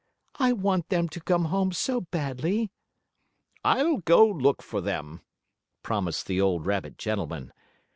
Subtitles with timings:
[0.39, 2.71] I want them to come home so badly!"
[3.63, 5.21] "I'll go look for them,"
[5.83, 7.53] promised the old rabbit gentleman.